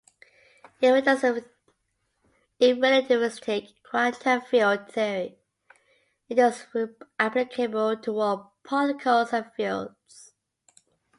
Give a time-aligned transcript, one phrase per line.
[0.81, 5.37] In relativistic quantum field theory,
[6.27, 6.65] it is
[7.19, 10.33] applicable to all particles and fields.